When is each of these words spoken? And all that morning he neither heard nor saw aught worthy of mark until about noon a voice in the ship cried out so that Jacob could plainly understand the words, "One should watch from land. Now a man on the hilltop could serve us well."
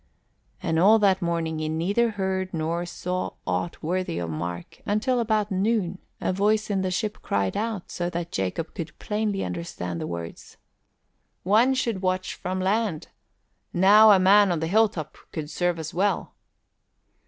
And 0.63 0.79
all 0.79 0.97
that 0.97 1.21
morning 1.21 1.59
he 1.59 1.69
neither 1.69 2.09
heard 2.09 2.55
nor 2.55 2.87
saw 2.87 3.33
aught 3.45 3.83
worthy 3.83 4.17
of 4.17 4.31
mark 4.31 4.81
until 4.83 5.19
about 5.19 5.51
noon 5.51 5.99
a 6.19 6.33
voice 6.33 6.71
in 6.71 6.81
the 6.81 6.89
ship 6.89 7.19
cried 7.21 7.55
out 7.55 7.91
so 7.91 8.09
that 8.09 8.31
Jacob 8.31 8.73
could 8.73 8.97
plainly 8.97 9.43
understand 9.43 10.01
the 10.01 10.07
words, 10.07 10.57
"One 11.43 11.75
should 11.75 12.01
watch 12.01 12.33
from 12.33 12.59
land. 12.59 13.09
Now 13.73 14.09
a 14.09 14.17
man 14.17 14.51
on 14.51 14.59
the 14.59 14.65
hilltop 14.65 15.15
could 15.31 15.51
serve 15.51 15.77
us 15.77 15.93
well." 15.93 16.33